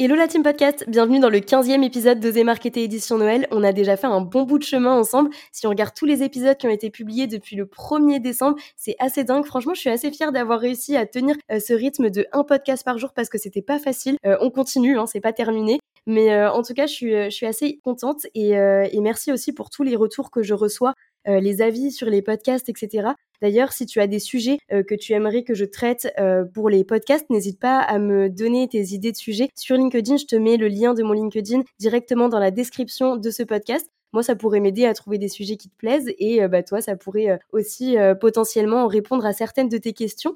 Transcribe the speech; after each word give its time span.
Hello 0.00 0.14
la 0.14 0.28
team 0.28 0.44
podcast, 0.44 0.84
bienvenue 0.86 1.18
dans 1.18 1.28
le 1.28 1.40
15e 1.40 1.82
épisode 1.82 2.20
de 2.20 2.42
Marketer 2.44 2.84
édition 2.84 3.18
Noël. 3.18 3.48
On 3.50 3.64
a 3.64 3.72
déjà 3.72 3.96
fait 3.96 4.06
un 4.06 4.20
bon 4.20 4.44
bout 4.44 4.58
de 4.58 4.62
chemin 4.62 4.92
ensemble. 4.92 5.30
Si 5.50 5.66
on 5.66 5.70
regarde 5.70 5.92
tous 5.92 6.04
les 6.04 6.22
épisodes 6.22 6.56
qui 6.56 6.68
ont 6.68 6.70
été 6.70 6.88
publiés 6.88 7.26
depuis 7.26 7.56
le 7.56 7.64
1er 7.64 8.20
décembre, 8.20 8.56
c'est 8.76 8.94
assez 9.00 9.24
dingue. 9.24 9.44
Franchement, 9.44 9.74
je 9.74 9.80
suis 9.80 9.90
assez 9.90 10.12
fière 10.12 10.30
d'avoir 10.30 10.60
réussi 10.60 10.96
à 10.96 11.04
tenir 11.04 11.34
euh, 11.50 11.58
ce 11.58 11.72
rythme 11.72 12.10
de 12.10 12.28
un 12.30 12.44
podcast 12.44 12.84
par 12.84 12.96
jour 12.96 13.12
parce 13.12 13.28
que 13.28 13.38
c'était 13.38 13.60
pas 13.60 13.80
facile. 13.80 14.18
Euh, 14.24 14.36
on 14.40 14.50
continue, 14.50 14.96
hein, 15.00 15.06
c'est 15.06 15.20
pas 15.20 15.32
terminé. 15.32 15.80
Mais 16.06 16.32
euh, 16.32 16.52
en 16.52 16.62
tout 16.62 16.74
cas, 16.74 16.86
je 16.86 17.28
suis, 17.28 17.44
assez 17.44 17.80
contente 17.82 18.24
et, 18.36 18.52
merci 19.00 19.32
aussi 19.32 19.52
pour 19.52 19.68
tous 19.68 19.82
les 19.82 19.96
retours 19.96 20.30
que 20.30 20.44
je 20.44 20.54
reçois 20.54 20.94
les 21.28 21.62
avis 21.62 21.92
sur 21.92 22.08
les 22.08 22.22
podcasts, 22.22 22.68
etc. 22.68 23.10
D'ailleurs, 23.40 23.72
si 23.72 23.86
tu 23.86 24.00
as 24.00 24.06
des 24.06 24.18
sujets 24.18 24.58
euh, 24.72 24.82
que 24.82 24.94
tu 24.94 25.12
aimerais 25.12 25.44
que 25.44 25.54
je 25.54 25.64
traite 25.64 26.12
euh, 26.18 26.44
pour 26.44 26.68
les 26.68 26.84
podcasts, 26.84 27.30
n'hésite 27.30 27.60
pas 27.60 27.78
à 27.78 27.98
me 27.98 28.28
donner 28.28 28.68
tes 28.68 28.82
idées 28.94 29.12
de 29.12 29.16
sujets. 29.16 29.48
Sur 29.54 29.76
LinkedIn, 29.76 30.16
je 30.16 30.26
te 30.26 30.36
mets 30.36 30.56
le 30.56 30.68
lien 30.68 30.94
de 30.94 31.02
mon 31.02 31.12
LinkedIn 31.12 31.62
directement 31.78 32.28
dans 32.28 32.40
la 32.40 32.50
description 32.50 33.16
de 33.16 33.30
ce 33.30 33.42
podcast. 33.44 33.88
Moi, 34.12 34.22
ça 34.22 34.34
pourrait 34.34 34.60
m'aider 34.60 34.86
à 34.86 34.94
trouver 34.94 35.18
des 35.18 35.28
sujets 35.28 35.56
qui 35.56 35.68
te 35.68 35.76
plaisent 35.76 36.10
et 36.18 36.40
bah, 36.48 36.62
toi, 36.62 36.80
ça 36.80 36.96
pourrait 36.96 37.38
aussi 37.52 37.96
potentiellement 38.22 38.86
répondre 38.86 39.26
à 39.26 39.34
certaines 39.34 39.68
de 39.68 39.76
tes 39.76 39.92
questions. 39.92 40.34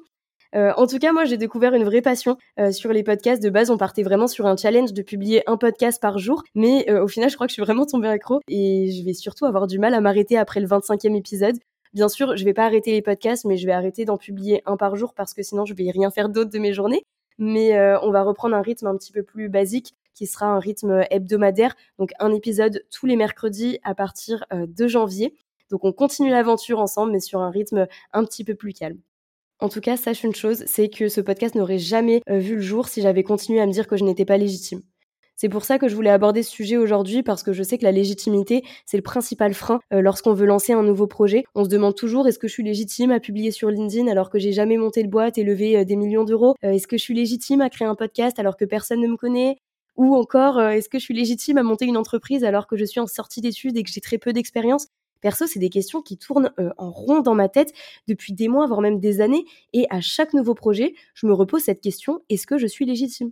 Euh, 0.55 0.71
en 0.77 0.87
tout 0.87 0.99
cas, 0.99 1.11
moi, 1.11 1.25
j'ai 1.25 1.37
découvert 1.37 1.73
une 1.73 1.83
vraie 1.83 2.01
passion 2.01 2.37
euh, 2.59 2.71
sur 2.71 2.93
les 2.93 3.03
podcasts. 3.03 3.41
De 3.41 3.49
base, 3.49 3.69
on 3.69 3.77
partait 3.77 4.03
vraiment 4.03 4.27
sur 4.27 4.45
un 4.45 4.55
challenge 4.55 4.93
de 4.93 5.01
publier 5.01 5.43
un 5.49 5.57
podcast 5.57 6.01
par 6.01 6.19
jour, 6.19 6.43
mais 6.53 6.89
euh, 6.89 7.03
au 7.03 7.07
final, 7.07 7.29
je 7.29 7.35
crois 7.35 7.47
que 7.47 7.51
je 7.51 7.55
suis 7.55 7.63
vraiment 7.63 7.85
tombée 7.85 8.07
accro 8.07 8.39
et 8.47 8.91
je 8.91 9.03
vais 9.03 9.13
surtout 9.13 9.45
avoir 9.45 9.67
du 9.67 9.79
mal 9.79 9.93
à 9.93 10.01
m'arrêter 10.01 10.37
après 10.37 10.59
le 10.59 10.67
25e 10.67 11.15
épisode. 11.15 11.57
Bien 11.93 12.09
sûr, 12.09 12.37
je 12.37 12.45
vais 12.45 12.53
pas 12.53 12.65
arrêter 12.65 12.91
les 12.91 13.01
podcasts, 13.01 13.45
mais 13.45 13.57
je 13.57 13.65
vais 13.65 13.71
arrêter 13.71 14.05
d'en 14.05 14.17
publier 14.17 14.61
un 14.65 14.77
par 14.77 14.95
jour 14.95 15.13
parce 15.13 15.33
que 15.33 15.43
sinon, 15.43 15.65
je 15.65 15.73
vais 15.73 15.89
rien 15.91 16.11
faire 16.11 16.29
d'autre 16.29 16.51
de 16.51 16.59
mes 16.59 16.73
journées. 16.73 17.03
Mais 17.39 17.79
on 18.03 18.11
va 18.11 18.21
reprendre 18.21 18.55
un 18.55 18.61
rythme 18.61 18.87
un 18.87 18.95
petit 18.95 19.11
peu 19.11 19.23
plus 19.23 19.49
basique 19.49 19.95
qui 20.13 20.27
sera 20.27 20.45
un 20.45 20.59
rythme 20.59 21.03
hebdomadaire, 21.09 21.75
donc 21.97 22.11
un 22.19 22.31
épisode 22.31 22.83
tous 22.91 23.07
les 23.07 23.15
mercredis 23.15 23.79
à 23.83 23.95
partir 23.95 24.45
de 24.51 24.87
janvier. 24.87 25.35
Donc 25.71 25.83
on 25.83 25.91
continue 25.91 26.29
l'aventure 26.29 26.79
ensemble, 26.79 27.11
mais 27.11 27.19
sur 27.19 27.41
un 27.41 27.49
rythme 27.49 27.87
un 28.11 28.23
petit 28.23 28.43
peu 28.43 28.53
plus 28.55 28.73
calme. 28.73 28.99
En 29.63 29.69
tout 29.69 29.79
cas, 29.79 29.95
sache 29.95 30.25
une 30.25 30.35
chose, 30.35 30.65
c'est 30.67 30.89
que 30.89 31.07
ce 31.07 31.21
podcast 31.21 31.55
n'aurait 31.55 31.77
jamais 31.77 32.21
euh, 32.29 32.37
vu 32.37 32.55
le 32.55 32.61
jour 32.61 32.89
si 32.89 33.01
j'avais 33.01 33.23
continué 33.23 33.61
à 33.61 33.65
me 33.65 33.71
dire 33.71 33.87
que 33.87 33.95
je 33.95 34.03
n'étais 34.03 34.25
pas 34.25 34.35
légitime. 34.35 34.81
C'est 35.37 35.47
pour 35.47 35.63
ça 35.63 35.79
que 35.79 35.87
je 35.87 35.95
voulais 35.95 36.09
aborder 36.09 36.43
ce 36.43 36.51
sujet 36.51 36.75
aujourd'hui 36.75 37.23
parce 37.23 37.43
que 37.43 37.53
je 37.53 37.63
sais 37.63 37.77
que 37.77 37.85
la 37.85 37.93
légitimité, 37.93 38.65
c'est 38.85 38.97
le 38.97 39.03
principal 39.03 39.53
frein 39.53 39.79
euh, 39.93 40.01
lorsqu'on 40.01 40.33
veut 40.33 40.45
lancer 40.45 40.73
un 40.73 40.83
nouveau 40.83 41.07
projet. 41.07 41.45
On 41.55 41.63
se 41.63 41.69
demande 41.69 41.95
toujours 41.95 42.27
est-ce 42.27 42.39
que 42.39 42.49
je 42.49 42.51
suis 42.51 42.63
légitime 42.63 43.11
à 43.11 43.21
publier 43.21 43.51
sur 43.51 43.69
LinkedIn 43.69 44.11
alors 44.11 44.29
que 44.29 44.37
j'ai 44.37 44.51
jamais 44.51 44.75
monté 44.75 45.01
de 45.01 45.07
boîte 45.07 45.37
et 45.37 45.45
levé 45.45 45.77
euh, 45.77 45.85
des 45.85 45.95
millions 45.95 46.25
d'euros? 46.25 46.55
Est-ce 46.61 46.85
que 46.85 46.97
je 46.97 47.01
suis 47.03 47.15
légitime 47.15 47.61
à 47.61 47.69
créer 47.69 47.87
un 47.87 47.95
podcast 47.95 48.39
alors 48.39 48.57
que 48.57 48.65
personne 48.65 48.99
ne 48.99 49.07
me 49.07 49.15
connaît? 49.15 49.55
Ou 49.95 50.13
encore 50.13 50.59
est-ce 50.61 50.89
que 50.89 50.99
je 50.99 51.05
suis 51.05 51.13
légitime 51.13 51.57
à 51.57 51.63
monter 51.63 51.85
une 51.85 51.95
entreprise 51.95 52.43
alors 52.43 52.67
que 52.67 52.75
je 52.75 52.83
suis 52.83 52.99
en 52.99 53.07
sortie 53.07 53.39
d'études 53.39 53.77
et 53.77 53.83
que 53.83 53.89
j'ai 53.89 54.01
très 54.01 54.17
peu 54.17 54.33
d'expérience? 54.33 54.87
Perso, 55.23 55.47
c'est 55.47 55.59
des 55.59 55.69
questions 55.69 56.01
qui 56.01 56.17
tournent 56.17 56.51
euh, 56.59 56.69
en 56.77 56.91
rond 56.91 57.21
dans 57.21 57.33
ma 57.33 57.47
tête 57.47 57.73
depuis 58.09 58.33
des 58.33 58.49
mois, 58.49 58.67
voire 58.67 58.81
même 58.81 58.99
des 58.99 59.21
années. 59.21 59.45
Et 59.71 59.87
à 59.89 60.01
chaque 60.01 60.33
nouveau 60.33 60.53
projet, 60.53 60.93
je 61.15 61.25
me 61.25 61.33
repose 61.33 61.61
cette 61.61 61.79
question, 61.79 62.19
est-ce 62.29 62.45
que 62.45 62.57
je 62.57 62.67
suis 62.67 62.85
légitime? 62.85 63.31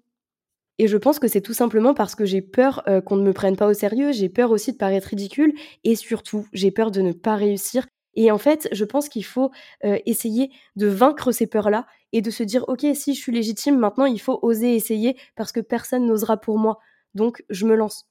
Et 0.79 0.87
je 0.87 0.95
pense 0.95 1.19
que 1.19 1.27
c'est 1.27 1.41
tout 1.41 1.53
simplement 1.53 1.93
parce 1.93 2.15
que 2.15 2.23
j'ai 2.23 2.41
peur 2.41 2.81
euh, 2.87 3.01
qu'on 3.01 3.17
ne 3.17 3.23
me 3.23 3.33
prenne 3.33 3.57
pas 3.57 3.67
au 3.67 3.73
sérieux, 3.73 4.13
j'ai 4.13 4.29
peur 4.29 4.51
aussi 4.51 4.71
de 4.71 4.77
paraître 4.77 5.09
ridicule 5.09 5.53
et 5.83 5.97
surtout, 5.97 6.47
j'ai 6.53 6.71
peur 6.71 6.91
de 6.91 7.01
ne 7.01 7.11
pas 7.11 7.35
réussir. 7.35 7.85
Et 8.15 8.31
en 8.31 8.37
fait, 8.37 8.69
je 8.71 8.85
pense 8.85 9.09
qu'il 9.09 9.25
faut 9.25 9.51
euh, 9.83 9.99
essayer 10.05 10.49
de 10.77 10.87
vaincre 10.87 11.33
ces 11.33 11.45
peurs-là 11.45 11.87
et 12.13 12.21
de 12.21 12.31
se 12.31 12.43
dire, 12.43 12.63
OK, 12.69 12.85
si 12.93 13.15
je 13.15 13.19
suis 13.19 13.33
légitime, 13.33 13.77
maintenant, 13.77 14.05
il 14.05 14.19
faut 14.21 14.39
oser 14.43 14.75
essayer 14.75 15.17
parce 15.35 15.51
que 15.51 15.59
personne 15.59 16.05
n'osera 16.05 16.37
pour 16.37 16.57
moi. 16.57 16.79
Donc, 17.15 17.43
je 17.49 17.65
me 17.65 17.75
lance. 17.75 18.10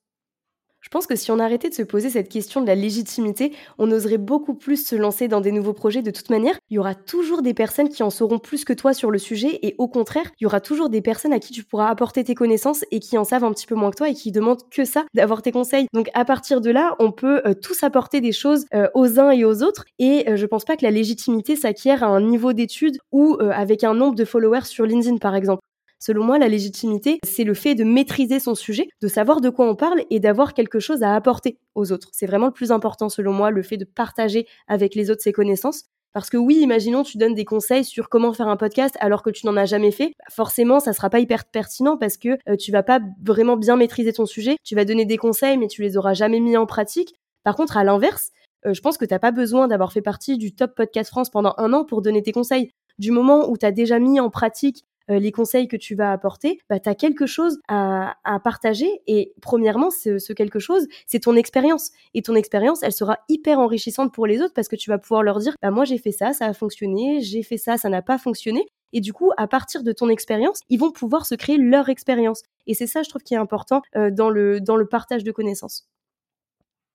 Je 0.92 0.98
pense 0.98 1.06
que 1.06 1.14
si 1.14 1.30
on 1.30 1.38
arrêtait 1.38 1.68
de 1.68 1.74
se 1.74 1.84
poser 1.84 2.10
cette 2.10 2.28
question 2.28 2.60
de 2.60 2.66
la 2.66 2.74
légitimité, 2.74 3.52
on 3.78 3.92
oserait 3.92 4.18
beaucoup 4.18 4.54
plus 4.54 4.84
se 4.84 4.96
lancer 4.96 5.28
dans 5.28 5.40
des 5.40 5.52
nouveaux 5.52 5.72
projets 5.72 6.02
de 6.02 6.10
toute 6.10 6.30
manière. 6.30 6.58
Il 6.68 6.74
y 6.74 6.78
aura 6.80 6.96
toujours 6.96 7.42
des 7.42 7.54
personnes 7.54 7.88
qui 7.88 8.02
en 8.02 8.10
sauront 8.10 8.40
plus 8.40 8.64
que 8.64 8.72
toi 8.72 8.92
sur 8.92 9.12
le 9.12 9.18
sujet 9.18 9.60
et 9.62 9.76
au 9.78 9.86
contraire, 9.86 10.28
il 10.40 10.42
y 10.42 10.46
aura 10.46 10.60
toujours 10.60 10.88
des 10.88 11.00
personnes 11.00 11.32
à 11.32 11.38
qui 11.38 11.52
tu 11.52 11.62
pourras 11.62 11.86
apporter 11.86 12.24
tes 12.24 12.34
connaissances 12.34 12.84
et 12.90 12.98
qui 12.98 13.16
en 13.18 13.22
savent 13.22 13.44
un 13.44 13.52
petit 13.52 13.68
peu 13.68 13.76
moins 13.76 13.92
que 13.92 13.98
toi 13.98 14.08
et 14.08 14.14
qui 14.14 14.32
demandent 14.32 14.68
que 14.68 14.84
ça, 14.84 15.04
d'avoir 15.14 15.42
tes 15.42 15.52
conseils. 15.52 15.86
Donc 15.92 16.10
à 16.12 16.24
partir 16.24 16.60
de 16.60 16.70
là, 16.70 16.96
on 16.98 17.12
peut 17.12 17.40
euh, 17.46 17.54
tous 17.54 17.84
apporter 17.84 18.20
des 18.20 18.32
choses 18.32 18.66
euh, 18.74 18.88
aux 18.94 19.20
uns 19.20 19.30
et 19.30 19.44
aux 19.44 19.62
autres 19.62 19.84
et 20.00 20.28
euh, 20.28 20.34
je 20.34 20.46
pense 20.46 20.64
pas 20.64 20.76
que 20.76 20.84
la 20.84 20.90
légitimité 20.90 21.54
s'acquiert 21.54 22.02
à 22.02 22.08
un 22.08 22.20
niveau 22.20 22.52
d'études 22.52 22.98
ou 23.12 23.38
avec 23.52 23.84
un 23.84 23.94
nombre 23.94 24.16
de 24.16 24.24
followers 24.24 24.64
sur 24.64 24.86
LinkedIn 24.86 25.18
par 25.18 25.36
exemple. 25.36 25.59
Selon 26.02 26.24
moi, 26.24 26.38
la 26.38 26.48
légitimité, 26.48 27.20
c'est 27.24 27.44
le 27.44 27.52
fait 27.52 27.74
de 27.74 27.84
maîtriser 27.84 28.40
son 28.40 28.54
sujet, 28.54 28.88
de 29.02 29.08
savoir 29.08 29.42
de 29.42 29.50
quoi 29.50 29.68
on 29.68 29.76
parle 29.76 30.02
et 30.08 30.18
d'avoir 30.18 30.54
quelque 30.54 30.80
chose 30.80 31.02
à 31.02 31.14
apporter 31.14 31.58
aux 31.74 31.92
autres. 31.92 32.08
C'est 32.12 32.26
vraiment 32.26 32.46
le 32.46 32.52
plus 32.52 32.72
important 32.72 33.10
selon 33.10 33.34
moi, 33.34 33.50
le 33.50 33.62
fait 33.62 33.76
de 33.76 33.84
partager 33.84 34.46
avec 34.66 34.94
les 34.94 35.10
autres 35.10 35.22
ses 35.22 35.32
connaissances. 35.32 35.84
Parce 36.14 36.30
que 36.30 36.38
oui, 36.38 36.56
imaginons 36.56 37.02
tu 37.02 37.18
donnes 37.18 37.34
des 37.34 37.44
conseils 37.44 37.84
sur 37.84 38.08
comment 38.08 38.32
faire 38.32 38.48
un 38.48 38.56
podcast 38.56 38.96
alors 38.98 39.22
que 39.22 39.30
tu 39.30 39.44
n'en 39.46 39.56
as 39.56 39.66
jamais 39.66 39.92
fait, 39.92 40.12
forcément 40.28 40.80
ça 40.80 40.92
sera 40.92 41.08
pas 41.08 41.20
hyper 41.20 41.44
pertinent 41.44 41.96
parce 41.96 42.16
que 42.16 42.30
euh, 42.48 42.56
tu 42.56 42.72
vas 42.72 42.82
pas 42.82 42.98
vraiment 43.22 43.56
bien 43.56 43.76
maîtriser 43.76 44.12
ton 44.12 44.26
sujet, 44.26 44.56
tu 44.64 44.74
vas 44.74 44.84
donner 44.84 45.04
des 45.04 45.18
conseils 45.18 45.56
mais 45.56 45.68
tu 45.68 45.82
les 45.82 45.96
auras 45.96 46.14
jamais 46.14 46.40
mis 46.40 46.56
en 46.56 46.66
pratique. 46.66 47.14
Par 47.44 47.54
contre, 47.54 47.76
à 47.76 47.84
l'inverse, 47.84 48.30
euh, 48.66 48.74
je 48.74 48.80
pense 48.80 48.98
que 48.98 49.04
tu 49.04 49.14
n'as 49.14 49.20
pas 49.20 49.30
besoin 49.30 49.68
d'avoir 49.68 49.92
fait 49.92 50.02
partie 50.02 50.36
du 50.36 50.52
top 50.52 50.74
podcast 50.74 51.10
France 51.10 51.30
pendant 51.30 51.54
un 51.58 51.72
an 51.72 51.84
pour 51.84 52.02
donner 52.02 52.22
tes 52.22 52.32
conseils. 52.32 52.72
Du 52.98 53.12
moment 53.12 53.48
où 53.48 53.56
tu 53.56 53.64
as 53.64 53.72
déjà 53.72 54.00
mis 54.00 54.18
en 54.18 54.30
pratique 54.30 54.84
les 55.18 55.32
conseils 55.32 55.68
que 55.68 55.76
tu 55.76 55.94
vas 55.94 56.12
apporter, 56.12 56.60
bah, 56.68 56.78
tu 56.78 56.88
as 56.88 56.94
quelque 56.94 57.26
chose 57.26 57.58
à, 57.68 58.16
partager. 58.44 58.88
Et 59.06 59.32
premièrement, 59.42 59.90
ce, 59.90 60.32
quelque 60.32 60.58
chose, 60.58 60.86
c'est 61.06 61.20
ton 61.20 61.36
expérience. 61.36 61.90
Et 62.14 62.22
ton 62.22 62.34
expérience, 62.34 62.82
elle 62.82 62.92
sera 62.92 63.18
hyper 63.28 63.58
enrichissante 63.58 64.12
pour 64.14 64.26
les 64.26 64.40
autres 64.40 64.54
parce 64.54 64.68
que 64.68 64.76
tu 64.76 64.90
vas 64.90 64.98
pouvoir 64.98 65.22
leur 65.22 65.38
dire, 65.38 65.54
bah, 65.62 65.70
moi 65.70 65.84
j'ai 65.84 65.98
fait 65.98 66.12
ça, 66.12 66.32
ça 66.32 66.46
a 66.46 66.52
fonctionné, 66.52 67.20
j'ai 67.20 67.42
fait 67.42 67.58
ça, 67.58 67.76
ça 67.76 67.88
n'a 67.88 68.02
pas 68.02 68.18
fonctionné. 68.18 68.66
Et 68.92 69.00
du 69.00 69.12
coup, 69.12 69.30
à 69.36 69.46
partir 69.46 69.82
de 69.82 69.92
ton 69.92 70.08
expérience, 70.08 70.60
ils 70.68 70.78
vont 70.78 70.90
pouvoir 70.90 71.26
se 71.26 71.34
créer 71.34 71.58
leur 71.58 71.88
expérience. 71.88 72.42
Et 72.66 72.74
c'est 72.74 72.86
ça, 72.86 73.02
je 73.02 73.08
trouve, 73.08 73.22
qui 73.22 73.34
est 73.34 73.38
important 73.38 73.82
euh, 73.96 74.10
dans, 74.10 74.30
le, 74.30 74.60
dans 74.60 74.76
le 74.76 74.86
partage 74.86 75.24
de 75.24 75.32
connaissances. 75.32 75.86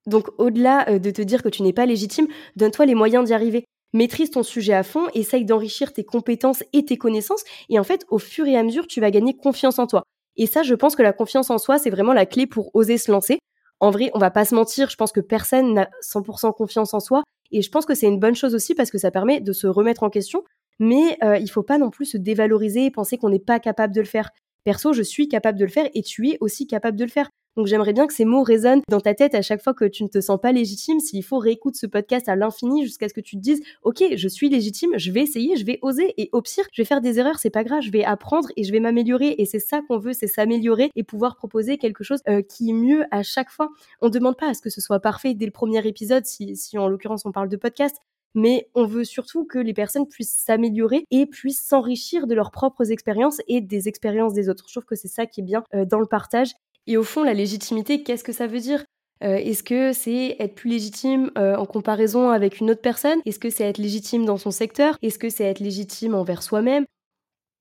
Donc, 0.05 0.27
au-delà 0.37 0.89
euh, 0.89 0.99
de 0.99 1.09
te 1.09 1.21
dire 1.21 1.41
que 1.41 1.49
tu 1.49 1.63
n'es 1.63 1.73
pas 1.73 1.85
légitime, 1.85 2.27
donne-toi 2.55 2.85
les 2.85 2.95
moyens 2.95 3.25
d'y 3.25 3.33
arriver 3.33 3.65
maîtrise 3.95 4.29
ton 4.29 4.43
sujet 4.43 4.73
à 4.73 4.83
fond, 4.83 5.07
essaye 5.13 5.45
d'enrichir 5.45 5.93
tes 5.93 6.03
compétences 6.03 6.63
et 6.73 6.85
tes 6.85 6.97
connaissances, 6.97 7.43
et 7.69 7.79
en 7.79 7.83
fait, 7.83 8.05
au 8.09 8.19
fur 8.19 8.45
et 8.45 8.57
à 8.57 8.63
mesure, 8.63 8.87
tu 8.87 9.01
vas 9.01 9.09
gagner 9.09 9.35
confiance 9.35 9.79
en 9.79 9.87
toi. 9.87 10.03
Et 10.37 10.47
ça, 10.47 10.63
je 10.63 10.75
pense 10.75 10.95
que 10.95 11.03
la 11.03 11.13
confiance 11.13 11.49
en 11.49 11.57
soi, 11.57 11.79
c'est 11.79 11.89
vraiment 11.89 12.13
la 12.13 12.25
clé 12.25 12.45
pour 12.45 12.69
oser 12.75 12.97
se 12.97 13.11
lancer. 13.11 13.39
En 13.79 13.89
vrai, 13.91 14.11
on 14.13 14.19
va 14.19 14.31
pas 14.31 14.45
se 14.45 14.53
mentir, 14.53 14.89
je 14.89 14.95
pense 14.97 15.11
que 15.11 15.21
personne 15.21 15.73
n'a 15.73 15.89
100% 16.03 16.53
confiance 16.53 16.93
en 16.93 16.99
soi, 16.99 17.23
et 17.51 17.61
je 17.61 17.69
pense 17.69 17.85
que 17.85 17.95
c'est 17.95 18.07
une 18.07 18.19
bonne 18.19 18.35
chose 18.35 18.53
aussi 18.53 18.75
parce 18.75 18.91
que 18.91 18.97
ça 18.97 19.11
permet 19.11 19.39
de 19.39 19.53
se 19.53 19.67
remettre 19.67 20.03
en 20.03 20.09
question, 20.09 20.43
mais 20.79 21.17
euh, 21.23 21.37
il 21.37 21.49
faut 21.49 21.63
pas 21.63 21.77
non 21.77 21.89
plus 21.89 22.05
se 22.05 22.17
dévaloriser 22.17 22.85
et 22.85 22.91
penser 22.91 23.17
qu'on 23.17 23.29
n'est 23.29 23.39
pas 23.39 23.59
capable 23.59 23.93
de 23.93 24.01
le 24.01 24.07
faire. 24.07 24.29
Perso, 24.65 24.93
je 24.93 25.03
suis 25.03 25.27
capable 25.27 25.57
de 25.57 25.65
le 25.65 25.71
faire 25.71 25.89
et 25.93 26.01
tu 26.01 26.29
es 26.29 26.37
aussi 26.41 26.67
capable 26.67 26.97
de 26.97 27.05
le 27.05 27.09
faire. 27.09 27.29
Donc 27.55 27.67
j'aimerais 27.67 27.93
bien 27.93 28.07
que 28.07 28.13
ces 28.13 28.25
mots 28.25 28.43
résonnent 28.43 28.81
dans 28.89 28.99
ta 28.99 29.13
tête 29.13 29.33
à 29.33 29.41
chaque 29.41 29.61
fois 29.61 29.73
que 29.73 29.85
tu 29.85 30.03
ne 30.03 30.09
te 30.09 30.19
sens 30.19 30.39
pas 30.39 30.51
légitime. 30.51 30.99
S'il 30.99 31.23
faut 31.23 31.37
réécoute 31.37 31.75
ce 31.75 31.87
podcast 31.87 32.27
à 32.27 32.35
l'infini 32.35 32.83
jusqu'à 32.83 33.07
ce 33.07 33.13
que 33.13 33.21
tu 33.21 33.37
te 33.37 33.41
dises 33.41 33.61
OK, 33.83 34.03
je 34.15 34.27
suis 34.27 34.49
légitime, 34.49 34.91
je 34.97 35.11
vais 35.11 35.21
essayer, 35.21 35.55
je 35.55 35.65
vais 35.65 35.79
oser 35.81 36.13
et 36.17 36.29
au 36.33 36.41
pire, 36.41 36.65
je 36.73 36.81
vais 36.81 36.85
faire 36.85 37.01
des 37.01 37.19
erreurs, 37.19 37.39
c'est 37.39 37.49
pas 37.49 37.63
grave, 37.63 37.81
je 37.81 37.91
vais 37.91 38.03
apprendre 38.03 38.49
et 38.57 38.63
je 38.63 38.71
vais 38.71 38.79
m'améliorer 38.79 39.35
et 39.37 39.45
c'est 39.45 39.59
ça 39.59 39.81
qu'on 39.87 39.97
veut, 39.97 40.13
c'est 40.13 40.27
s'améliorer 40.27 40.91
et 40.95 41.03
pouvoir 41.03 41.35
proposer 41.35 41.77
quelque 41.77 42.03
chose 42.03 42.19
euh, 42.27 42.41
qui 42.41 42.69
est 42.69 42.73
mieux 42.73 43.05
à 43.11 43.23
chaque 43.23 43.49
fois. 43.49 43.69
On 44.01 44.07
ne 44.07 44.11
demande 44.11 44.37
pas 44.37 44.49
à 44.49 44.53
ce 44.53 44.61
que 44.61 44.69
ce 44.69 44.81
soit 44.81 44.99
parfait 44.99 45.33
dès 45.33 45.45
le 45.45 45.51
premier 45.51 45.85
épisode 45.87 46.25
si, 46.25 46.55
si 46.55 46.77
en 46.77 46.87
l'occurrence 46.87 47.25
on 47.25 47.31
parle 47.31 47.49
de 47.49 47.57
podcast, 47.57 47.97
mais 48.35 48.69
on 48.75 48.85
veut 48.85 49.05
surtout 49.05 49.45
que 49.45 49.57
les 49.57 49.73
personnes 49.73 50.07
puissent 50.07 50.43
s'améliorer 50.45 51.05
et 51.09 51.25
puissent 51.25 51.65
s'enrichir 51.65 52.27
de 52.27 52.35
leurs 52.35 52.51
propres 52.51 52.91
expériences 52.91 53.41
et 53.47 53.61
des 53.61 53.87
expériences 53.87 54.33
des 54.33 54.49
autres. 54.49 54.65
Je 54.67 54.73
trouve 54.73 54.85
que 54.85 54.95
c'est 54.95 55.07
ça 55.07 55.25
qui 55.25 55.39
est 55.39 55.43
bien 55.43 55.63
euh, 55.73 55.85
dans 55.85 55.99
le 55.99 56.05
partage 56.05 56.51
et 56.87 56.97
au 56.97 57.03
fond, 57.03 57.23
la 57.23 57.33
légitimité, 57.33 58.03
qu'est-ce 58.03 58.23
que 58.23 58.33
ça 58.33 58.47
veut 58.47 58.59
dire? 58.59 58.83
Euh, 59.23 59.37
Est-ce 59.37 59.63
que 59.63 59.93
c'est 59.93 60.35
être 60.39 60.55
plus 60.55 60.69
légitime 60.69 61.31
euh, 61.37 61.55
en 61.55 61.65
comparaison 61.65 62.29
avec 62.29 62.59
une 62.59 62.71
autre 62.71 62.81
personne? 62.81 63.19
Est-ce 63.25 63.39
que 63.39 63.49
c'est 63.49 63.63
être 63.63 63.77
légitime 63.77 64.25
dans 64.25 64.37
son 64.37 64.51
secteur? 64.51 64.97
Est-ce 65.01 65.17
que 65.17 65.29
c'est 65.29 65.45
être 65.45 65.59
légitime 65.59 66.15
envers 66.15 66.43
soi-même? 66.43 66.85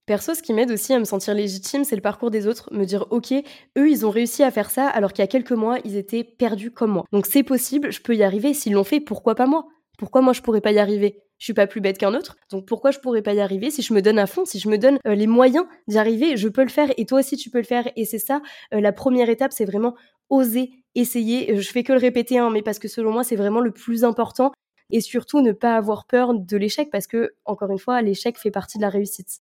Perso, 0.06 0.34
ce 0.34 0.42
qui 0.42 0.52
m'aide 0.52 0.70
aussi 0.70 0.92
à 0.92 0.98
me 0.98 1.04
sentir 1.04 1.32
légitime, 1.32 1.84
c'est 1.84 1.96
le 1.96 2.02
parcours 2.02 2.30
des 2.30 2.46
autres, 2.46 2.68
me 2.72 2.84
dire 2.84 3.06
ok, 3.08 3.32
eux 3.78 3.88
ils 3.88 4.04
ont 4.04 4.10
réussi 4.10 4.42
à 4.42 4.50
faire 4.50 4.70
ça 4.70 4.86
alors 4.86 5.14
qu'il 5.14 5.22
y 5.22 5.24
a 5.24 5.28
quelques 5.28 5.52
mois 5.52 5.78
ils 5.82 5.96
étaient 5.96 6.24
perdus 6.24 6.70
comme 6.70 6.90
moi. 6.90 7.04
Donc 7.10 7.24
c'est 7.24 7.42
possible, 7.42 7.90
je 7.90 8.02
peux 8.02 8.14
y 8.14 8.22
arriver, 8.22 8.52
s'ils 8.52 8.74
l'ont 8.74 8.84
fait, 8.84 9.00
pourquoi 9.00 9.34
pas 9.34 9.46
moi? 9.46 9.66
Pourquoi 9.96 10.20
moi 10.20 10.34
je 10.34 10.42
pourrais 10.42 10.60
pas 10.60 10.72
y 10.72 10.78
arriver? 10.78 11.23
Je 11.38 11.44
suis 11.44 11.54
pas 11.54 11.66
plus 11.66 11.80
bête 11.80 11.98
qu'un 11.98 12.14
autre, 12.14 12.36
donc 12.50 12.66
pourquoi 12.66 12.90
je 12.90 12.98
pourrais 12.98 13.22
pas 13.22 13.34
y 13.34 13.40
arriver 13.40 13.70
si 13.70 13.82
je 13.82 13.92
me 13.92 14.02
donne 14.02 14.18
à 14.18 14.26
fond, 14.26 14.44
si 14.44 14.58
je 14.58 14.68
me 14.68 14.78
donne 14.78 14.98
euh, 15.06 15.14
les 15.14 15.26
moyens 15.26 15.66
d'y 15.88 15.98
arriver, 15.98 16.36
je 16.36 16.48
peux 16.48 16.62
le 16.62 16.68
faire 16.68 16.90
et 16.96 17.06
toi 17.06 17.20
aussi 17.20 17.36
tu 17.36 17.50
peux 17.50 17.58
le 17.58 17.64
faire 17.64 17.88
et 17.96 18.04
c'est 18.04 18.18
ça 18.18 18.40
euh, 18.72 18.80
la 18.80 18.92
première 18.92 19.28
étape, 19.28 19.52
c'est 19.52 19.64
vraiment 19.64 19.94
oser 20.30 20.70
essayer. 20.94 21.60
Je 21.60 21.70
fais 21.70 21.82
que 21.82 21.92
le 21.92 21.98
répéter, 21.98 22.38
hein, 22.38 22.50
mais 22.50 22.62
parce 22.62 22.78
que 22.78 22.88
selon 22.88 23.12
moi 23.12 23.24
c'est 23.24 23.36
vraiment 23.36 23.60
le 23.60 23.72
plus 23.72 24.04
important 24.04 24.52
et 24.90 25.00
surtout 25.00 25.40
ne 25.40 25.52
pas 25.52 25.76
avoir 25.76 26.06
peur 26.06 26.34
de 26.34 26.56
l'échec 26.56 26.88
parce 26.90 27.06
que 27.06 27.34
encore 27.44 27.70
une 27.70 27.78
fois 27.78 28.00
l'échec 28.02 28.38
fait 28.38 28.50
partie 28.50 28.78
de 28.78 28.82
la 28.82 28.90
réussite. 28.90 29.40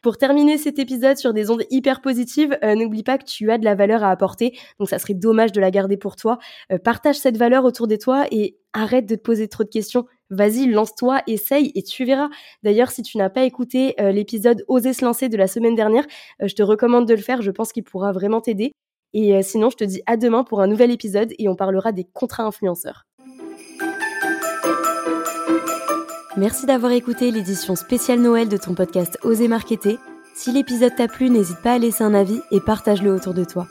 Pour 0.00 0.16
terminer 0.16 0.58
cet 0.58 0.78
épisode 0.78 1.16
sur 1.16 1.32
des 1.32 1.50
ondes 1.50 1.64
hyper 1.70 2.00
positives, 2.00 2.56
euh, 2.62 2.76
n'oublie 2.76 3.02
pas 3.02 3.18
que 3.18 3.24
tu 3.24 3.50
as 3.50 3.58
de 3.58 3.64
la 3.64 3.74
valeur 3.74 4.04
à 4.04 4.10
apporter, 4.12 4.56
donc 4.78 4.88
ça 4.88 5.00
serait 5.00 5.14
dommage 5.14 5.50
de 5.50 5.60
la 5.60 5.72
garder 5.72 5.96
pour 5.96 6.14
toi. 6.14 6.38
Euh, 6.70 6.78
partage 6.78 7.16
cette 7.16 7.36
valeur 7.36 7.64
autour 7.64 7.88
de 7.88 7.96
toi 7.96 8.26
et 8.30 8.56
arrête 8.72 9.06
de 9.06 9.16
te 9.16 9.20
poser 9.20 9.48
trop 9.48 9.64
de 9.64 9.68
questions. 9.68 10.06
Vas-y, 10.30 10.66
lance-toi, 10.66 11.22
essaye 11.26 11.72
et 11.74 11.82
tu 11.82 12.04
verras. 12.04 12.28
D'ailleurs, 12.62 12.90
si 12.90 13.02
tu 13.02 13.18
n'as 13.18 13.30
pas 13.30 13.44
écouté 13.44 13.94
euh, 14.00 14.12
l'épisode 14.12 14.64
Oser 14.68 14.92
se 14.92 15.04
lancer 15.04 15.28
de 15.28 15.36
la 15.36 15.46
semaine 15.46 15.74
dernière, 15.74 16.06
je 16.42 16.54
te 16.54 16.62
recommande 16.62 17.06
de 17.06 17.14
le 17.14 17.20
faire, 17.20 17.42
je 17.42 17.50
pense 17.50 17.72
qu'il 17.72 17.84
pourra 17.84 18.12
vraiment 18.12 18.40
t'aider. 18.40 18.72
Et 19.14 19.42
sinon, 19.42 19.70
je 19.70 19.76
te 19.76 19.84
dis 19.84 20.02
à 20.04 20.18
demain 20.18 20.44
pour 20.44 20.60
un 20.60 20.66
nouvel 20.66 20.90
épisode 20.90 21.32
et 21.38 21.48
on 21.48 21.56
parlera 21.56 21.92
des 21.92 22.04
contrats 22.04 22.44
influenceurs. 22.44 23.06
Merci 26.38 26.66
d'avoir 26.66 26.92
écouté 26.92 27.32
l'édition 27.32 27.74
spéciale 27.74 28.20
Noël 28.20 28.48
de 28.48 28.56
ton 28.56 28.72
podcast 28.72 29.18
Oser 29.24 29.48
Marketer. 29.48 29.98
Si 30.36 30.52
l'épisode 30.52 30.94
t'a 30.94 31.08
plu, 31.08 31.30
n'hésite 31.30 31.60
pas 31.64 31.72
à 31.72 31.78
laisser 31.78 32.04
un 32.04 32.14
avis 32.14 32.40
et 32.52 32.60
partage-le 32.60 33.12
autour 33.12 33.34
de 33.34 33.42
toi. 33.42 33.66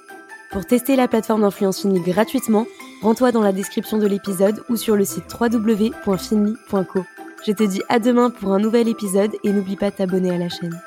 Pour 0.52 0.66
tester 0.66 0.98
la 0.98 1.08
plateforme 1.08 1.44
d'influence 1.44 1.82
Finly 1.82 2.02
gratuitement, 2.02 2.66
rends-toi 3.02 3.32
dans 3.32 3.42
la 3.42 3.52
description 3.52 3.98
de 3.98 4.08
l'épisode 4.08 4.64
ou 4.70 4.76
sur 4.76 4.96
le 4.96 5.06
site 5.06 5.26
www.finly.co. 5.40 7.06
Je 7.46 7.52
te 7.52 7.64
dis 7.64 7.82
à 7.90 8.00
demain 8.00 8.30
pour 8.30 8.54
un 8.54 8.60
nouvel 8.60 8.88
épisode 8.88 9.32
et 9.44 9.52
n'oublie 9.52 9.76
pas 9.76 9.92
de 9.92 9.96
t'abonner 9.96 10.32
à 10.32 10.38
la 10.38 10.50
chaîne. 10.50 10.80